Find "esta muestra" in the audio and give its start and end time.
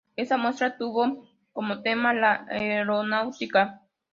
0.15-0.77